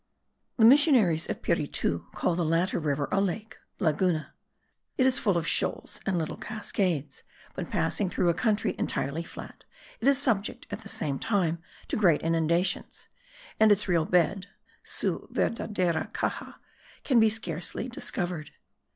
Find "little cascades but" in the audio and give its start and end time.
6.17-7.69